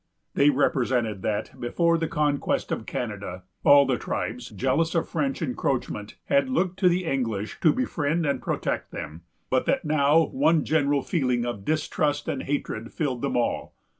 [0.33, 6.15] They represented that, before the conquest of Canada, all the tribes, jealous of French encroachment,
[6.25, 11.03] had looked to the English to befriend and protect them; but that now one general
[11.03, 13.75] feeling of distrust and hatred filled them all.